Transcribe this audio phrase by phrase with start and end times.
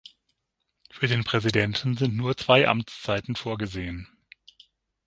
[0.89, 4.07] Für den Präsidenten sind nur zwei Amtszeiten vorgesehen.